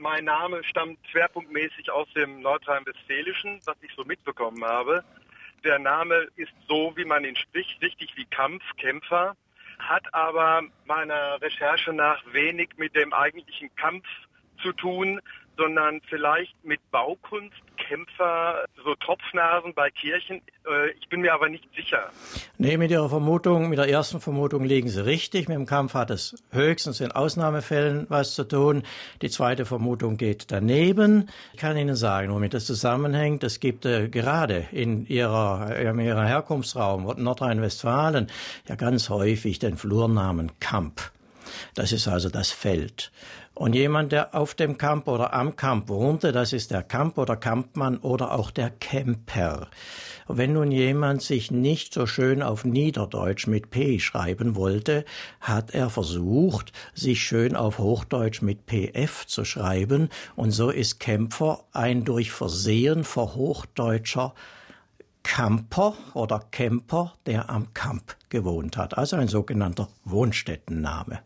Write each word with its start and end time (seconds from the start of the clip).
mein 0.00 0.24
Name 0.24 0.64
stammt 0.64 0.98
schwerpunktmäßig 1.08 1.90
aus 1.90 2.08
dem 2.14 2.40
Nordrhein-Westfälischen, 2.40 3.60
was 3.66 3.76
ich 3.82 3.92
so 3.94 4.04
mitbekommen 4.04 4.64
habe. 4.64 5.04
Der 5.62 5.78
Name 5.78 6.26
ist 6.36 6.52
so, 6.66 6.92
wie 6.96 7.04
man 7.04 7.24
ihn 7.24 7.36
spricht, 7.36 7.80
richtig 7.82 8.16
wie 8.16 8.24
Kampf, 8.24 8.62
Kämpfer, 8.78 9.36
hat 9.78 10.12
aber 10.14 10.62
meiner 10.86 11.40
Recherche 11.42 11.92
nach 11.92 12.22
wenig 12.32 12.70
mit 12.78 12.96
dem 12.96 13.12
eigentlichen 13.12 13.74
Kampf 13.76 14.06
zu 14.62 14.72
tun, 14.72 15.20
sondern 15.60 16.00
vielleicht 16.08 16.54
mit 16.64 16.80
Baukunst, 16.90 17.54
Kämpfer, 17.76 18.64
so 18.82 18.94
Tropfnasen 18.94 19.74
bei 19.74 19.90
Kirchen. 19.90 20.40
Äh, 20.66 20.90
ich 20.98 21.08
bin 21.08 21.20
mir 21.20 21.34
aber 21.34 21.50
nicht 21.50 21.64
sicher. 21.76 22.10
Nee, 22.56 22.78
mit 22.78 22.90
Ihrer 22.90 23.10
Vermutung, 23.10 23.68
mit 23.68 23.78
der 23.78 23.88
ersten 23.88 24.20
Vermutung 24.20 24.64
liegen 24.64 24.88
Sie 24.88 25.04
richtig. 25.04 25.48
Mit 25.48 25.56
dem 25.58 25.66
Kampf 25.66 25.92
hat 25.92 26.10
es 26.10 26.42
höchstens 26.50 27.00
in 27.00 27.12
Ausnahmefällen 27.12 28.06
was 28.08 28.34
zu 28.34 28.44
tun. 28.44 28.84
Die 29.20 29.28
zweite 29.28 29.66
Vermutung 29.66 30.16
geht 30.16 30.50
daneben. 30.50 31.28
Ich 31.52 31.58
kann 31.58 31.76
Ihnen 31.76 31.96
sagen, 31.96 32.32
womit 32.32 32.54
das 32.54 32.64
zusammenhängt. 32.64 33.44
Es 33.44 33.60
gibt 33.60 33.84
äh, 33.84 34.08
gerade 34.08 34.66
in 34.72 35.06
Ihrer, 35.06 35.76
in 35.76 36.00
Ihrer 36.00 36.24
Herkunftsraum, 36.24 37.14
Nordrhein-Westfalen, 37.22 38.28
ja 38.66 38.76
ganz 38.76 39.10
häufig 39.10 39.58
den 39.58 39.76
Flurnamen 39.76 40.52
Kamp. 40.58 41.10
Das 41.74 41.92
ist 41.92 42.08
also 42.08 42.28
das 42.28 42.50
Feld. 42.50 43.10
Und 43.54 43.74
jemand, 43.74 44.12
der 44.12 44.34
auf 44.34 44.54
dem 44.54 44.78
Camp 44.78 45.06
oder 45.06 45.34
am 45.34 45.54
Camp 45.54 45.88
wohnte, 45.90 46.32
das 46.32 46.54
ist 46.54 46.70
der 46.70 46.82
Camp 46.82 47.18
oder 47.18 47.36
Kampmann 47.36 47.98
oder 47.98 48.32
auch 48.32 48.50
der 48.50 48.70
Camper. 48.70 49.68
Wenn 50.28 50.54
nun 50.54 50.72
jemand 50.72 51.20
sich 51.20 51.50
nicht 51.50 51.92
so 51.92 52.06
schön 52.06 52.42
auf 52.42 52.64
Niederdeutsch 52.64 53.48
mit 53.48 53.70
P 53.70 53.98
schreiben 53.98 54.56
wollte, 54.56 55.04
hat 55.40 55.72
er 55.72 55.90
versucht, 55.90 56.72
sich 56.94 57.22
schön 57.22 57.54
auf 57.54 57.78
Hochdeutsch 57.78 58.40
mit 58.40 58.64
PF 58.66 59.26
zu 59.26 59.44
schreiben, 59.44 60.08
und 60.36 60.52
so 60.52 60.70
ist 60.70 61.00
Kämpfer 61.00 61.64
ein 61.72 62.04
durch 62.04 62.30
Versehen 62.30 63.04
verhochdeutscher 63.04 64.34
Camper 65.22 65.94
oder 66.14 66.42
Camper, 66.50 67.12
der 67.26 67.50
am 67.50 67.74
Camp 67.74 68.16
gewohnt 68.30 68.76
hat, 68.76 68.96
also 68.96 69.16
ein 69.16 69.28
sogenannter 69.28 69.88
Wohnstättenname. 70.04 71.20